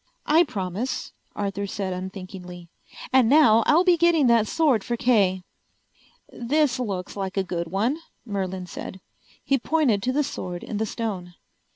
[0.25, 2.69] "I promise," Arthur said unthinkingly.
[3.13, 5.43] "And now I'll be getting that sword for Kay."
[6.33, 8.99] "This looks like a good one," Merlin said.
[9.43, 11.35] He pointed to the sword in the stone.